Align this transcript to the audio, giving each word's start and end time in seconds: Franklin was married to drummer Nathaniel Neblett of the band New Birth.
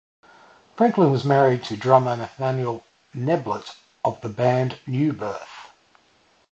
Franklin 0.77 1.11
was 1.11 1.23
married 1.23 1.63
to 1.65 1.77
drummer 1.77 2.17
Nathaniel 2.17 2.83
Neblett 3.15 3.75
of 4.03 4.19
the 4.21 4.29
band 4.29 4.79
New 4.87 5.13
Birth. 5.13 5.69